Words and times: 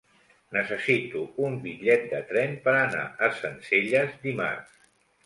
Necessito 0.55 1.19
un 1.49 1.57
bitllet 1.65 2.07
de 2.13 2.21
tren 2.31 2.55
per 2.63 2.73
anar 2.79 3.05
a 3.29 3.29
Sencelles 3.43 4.17
dimarts. 4.25 4.91